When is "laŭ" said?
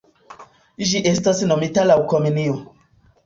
1.91-1.99